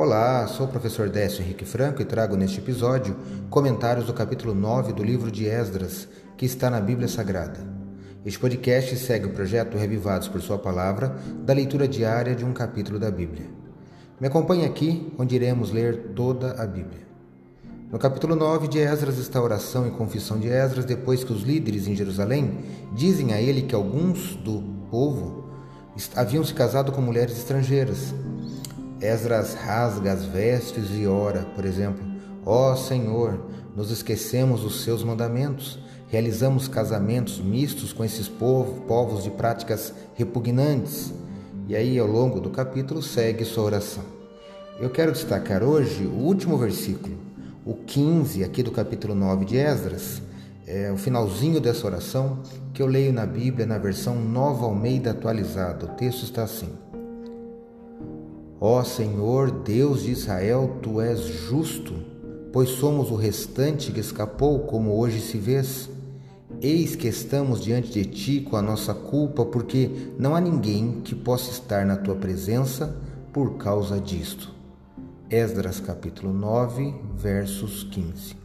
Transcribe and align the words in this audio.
Olá, 0.00 0.46
sou 0.46 0.64
o 0.64 0.68
professor 0.70 1.10
Décio 1.10 1.42
Henrique 1.42 1.66
Franco 1.66 2.00
e 2.00 2.06
trago 2.06 2.34
neste 2.34 2.56
episódio 2.56 3.14
comentários 3.50 4.06
do 4.06 4.14
capítulo 4.14 4.54
9 4.54 4.94
do 4.94 5.04
livro 5.04 5.30
de 5.30 5.46
Esdras, 5.46 6.08
que 6.38 6.46
está 6.46 6.70
na 6.70 6.80
Bíblia 6.80 7.06
Sagrada. 7.06 7.60
Este 8.24 8.38
podcast 8.38 8.96
segue 8.96 9.26
o 9.26 9.34
projeto 9.34 9.76
Revivados 9.76 10.26
por 10.26 10.40
Sua 10.40 10.56
Palavra, 10.56 11.14
da 11.44 11.52
leitura 11.52 11.86
diária 11.86 12.34
de 12.34 12.46
um 12.46 12.54
capítulo 12.54 12.98
da 12.98 13.10
Bíblia. 13.10 13.44
Me 14.18 14.26
acompanhe 14.26 14.64
aqui, 14.64 15.12
onde 15.18 15.34
iremos 15.34 15.70
ler 15.70 16.14
toda 16.16 16.52
a 16.52 16.66
Bíblia. 16.66 17.06
No 17.92 17.98
capítulo 17.98 18.34
9 18.34 18.68
de 18.68 18.78
Esdras 18.78 19.18
está 19.18 19.38
a 19.38 19.42
oração 19.42 19.86
e 19.86 19.90
confissão 19.90 20.40
de 20.40 20.48
Esdras 20.48 20.86
depois 20.86 21.22
que 21.22 21.32
os 21.34 21.42
líderes 21.42 21.86
em 21.86 21.94
Jerusalém 21.94 22.60
dizem 22.94 23.34
a 23.34 23.38
ele 23.38 23.64
que 23.64 23.74
alguns 23.74 24.34
do 24.36 24.62
povo 24.90 25.50
haviam 26.16 26.42
se 26.42 26.54
casado 26.54 26.90
com 26.90 27.02
mulheres 27.02 27.36
estrangeiras 27.36 28.14
Esdras 29.00 29.54
rasga 29.54 30.12
as 30.12 30.24
vestes 30.26 30.90
e 30.94 31.06
ora, 31.06 31.46
por 31.54 31.64
exemplo: 31.64 32.04
Ó 32.44 32.72
oh, 32.72 32.76
Senhor, 32.76 33.40
nos 33.74 33.90
esquecemos 33.90 34.60
dos 34.60 34.84
seus 34.84 35.02
mandamentos, 35.02 35.78
realizamos 36.08 36.68
casamentos 36.68 37.38
mistos 37.38 37.94
com 37.94 38.04
esses 38.04 38.28
povos, 38.28 38.84
povos 38.86 39.22
de 39.22 39.30
práticas 39.30 39.94
repugnantes. 40.14 41.14
E 41.66 41.74
aí, 41.74 41.98
ao 41.98 42.06
longo 42.06 42.40
do 42.40 42.50
capítulo, 42.50 43.00
segue 43.02 43.44
sua 43.44 43.64
oração. 43.64 44.04
Eu 44.78 44.90
quero 44.90 45.12
destacar 45.12 45.62
hoje 45.62 46.04
o 46.04 46.16
último 46.16 46.58
versículo, 46.58 47.16
o 47.64 47.74
15 47.74 48.44
aqui 48.44 48.62
do 48.62 48.70
capítulo 48.70 49.14
9 49.14 49.46
de 49.46 49.56
Esdras, 49.56 50.20
é 50.66 50.92
o 50.92 50.96
finalzinho 50.98 51.58
dessa 51.58 51.86
oração 51.86 52.40
que 52.74 52.82
eu 52.82 52.86
leio 52.86 53.12
na 53.12 53.24
Bíblia 53.24 53.66
na 53.66 53.78
versão 53.78 54.16
Nova 54.16 54.66
Almeida 54.66 55.12
atualizada. 55.12 55.86
O 55.86 55.88
texto 55.90 56.24
está 56.24 56.42
assim. 56.42 56.68
Ó 58.62 58.84
Senhor, 58.84 59.50
Deus 59.50 60.02
de 60.02 60.10
Israel, 60.10 60.76
tu 60.82 61.00
és 61.00 61.18
justo, 61.18 61.94
pois 62.52 62.68
somos 62.68 63.10
o 63.10 63.14
restante 63.14 63.90
que 63.90 64.00
escapou, 64.00 64.66
como 64.66 64.98
hoje 64.98 65.18
se 65.18 65.38
vês. 65.38 65.88
Eis 66.60 66.94
que 66.94 67.08
estamos 67.08 67.62
diante 67.62 67.90
de 67.90 68.04
ti 68.04 68.40
com 68.42 68.58
a 68.58 68.62
nossa 68.62 68.92
culpa, 68.92 69.46
porque 69.46 70.12
não 70.18 70.36
há 70.36 70.40
ninguém 70.42 71.00
que 71.00 71.14
possa 71.14 71.50
estar 71.50 71.86
na 71.86 71.96
tua 71.96 72.14
presença 72.16 72.94
por 73.32 73.56
causa 73.56 73.98
disto. 73.98 74.52
Esdras 75.30 75.80
capítulo 75.80 76.30
9, 76.30 76.94
versos 77.16 77.84
15. 77.84 78.36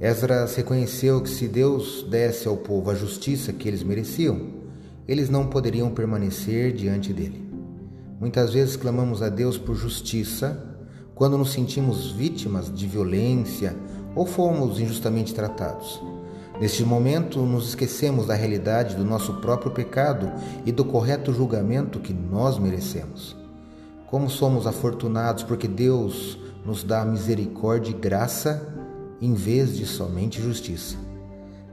Esdras 0.00 0.54
reconheceu 0.54 1.20
que 1.20 1.28
se 1.28 1.46
Deus 1.46 2.06
desse 2.08 2.48
ao 2.48 2.56
povo 2.56 2.90
a 2.90 2.94
justiça 2.94 3.52
que 3.52 3.68
eles 3.68 3.82
mereciam, 3.82 4.40
eles 5.06 5.28
não 5.28 5.46
poderiam 5.46 5.90
permanecer 5.90 6.72
diante 6.72 7.12
dele. 7.12 7.49
Muitas 8.20 8.52
vezes 8.52 8.76
clamamos 8.76 9.22
a 9.22 9.30
Deus 9.30 9.56
por 9.56 9.74
justiça 9.74 10.62
quando 11.14 11.38
nos 11.38 11.52
sentimos 11.52 12.10
vítimas 12.10 12.70
de 12.70 12.86
violência 12.86 13.74
ou 14.14 14.26
fomos 14.26 14.78
injustamente 14.78 15.32
tratados. 15.32 16.02
Neste 16.60 16.84
momento, 16.84 17.40
nos 17.40 17.68
esquecemos 17.70 18.26
da 18.26 18.34
realidade 18.34 18.94
do 18.94 19.06
nosso 19.06 19.40
próprio 19.40 19.72
pecado 19.72 20.30
e 20.66 20.70
do 20.70 20.84
correto 20.84 21.32
julgamento 21.32 21.98
que 21.98 22.12
nós 22.12 22.58
merecemos. 22.58 23.34
Como 24.06 24.28
somos 24.28 24.66
afortunados 24.66 25.42
porque 25.42 25.66
Deus 25.66 26.38
nos 26.62 26.84
dá 26.84 27.02
misericórdia 27.06 27.92
e 27.92 27.94
graça 27.94 28.68
em 29.18 29.32
vez 29.32 29.78
de 29.78 29.86
somente 29.86 30.42
justiça. 30.42 30.98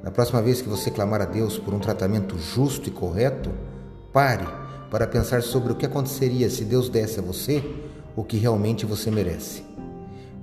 Na 0.02 0.12
próxima 0.12 0.42
vez 0.42 0.62
que 0.62 0.70
você 0.70 0.90
clamar 0.90 1.22
a 1.22 1.26
Deus 1.26 1.58
por 1.58 1.74
um 1.74 1.80
tratamento 1.80 2.38
justo 2.40 2.88
e 2.88 2.92
correto, 2.92 3.52
pare 4.14 4.48
para 4.90 5.08
pensar 5.08 5.42
sobre 5.44 5.72
o 5.72 5.76
que 5.76 5.86
aconteceria 5.86 6.50
se 6.50 6.64
Deus 6.64 6.90
desse 6.90 7.20
a 7.20 7.24
você 7.24 7.64
o 8.16 8.24
que 8.24 8.38
realmente 8.38 8.86
você 8.86 9.12
merece. 9.12 9.64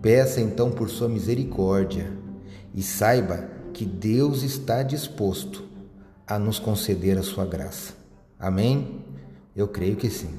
Peça 0.01 0.41
então 0.41 0.71
por 0.71 0.89
sua 0.89 1.09
misericórdia 1.09 2.13
e 2.75 2.83
saiba 2.83 3.49
que 3.73 3.85
Deus 3.85 4.43
está 4.43 4.83
disposto 4.83 5.65
a 6.27 6.39
nos 6.39 6.59
conceder 6.59 7.19
a 7.19 7.23
sua 7.23 7.45
graça. 7.45 7.95
Amém? 8.39 9.05
Eu 9.57 9.67
creio 9.67 9.97
que 9.97 10.09
sim. 10.09 10.31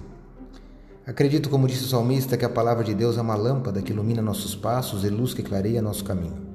Acredito, 1.06 1.50
como 1.50 1.68
disse 1.68 1.84
o 1.84 1.88
salmista, 1.88 2.38
que 2.38 2.46
a 2.46 2.50
palavra 2.50 2.84
de 2.84 2.94
Deus 2.94 3.18
é 3.18 3.22
uma 3.22 3.36
lâmpada 3.36 3.82
que 3.82 3.92
ilumina 3.92 4.22
nossos 4.22 4.56
passos 4.56 5.04
e 5.04 5.10
luz 5.10 5.34
que 5.34 5.44
clareia 5.44 5.82
nosso 5.82 6.04
caminho. 6.04 6.55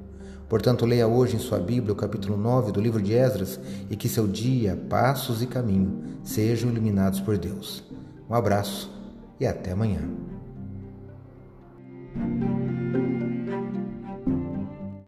Portanto, 0.51 0.85
leia 0.85 1.07
hoje 1.07 1.37
em 1.37 1.39
sua 1.39 1.59
Bíblia 1.59 1.93
o 1.93 1.95
capítulo 1.95 2.35
9 2.35 2.73
do 2.73 2.81
livro 2.81 3.01
de 3.01 3.13
Esdras 3.13 3.57
e 3.89 3.95
que 3.95 4.09
seu 4.09 4.27
dia, 4.27 4.75
passos 4.89 5.41
e 5.41 5.47
caminho 5.47 6.03
sejam 6.25 6.69
iluminados 6.69 7.21
por 7.21 7.37
Deus. 7.37 7.81
Um 8.29 8.35
abraço 8.35 8.91
e 9.39 9.47
até 9.47 9.71
amanhã. 9.71 10.01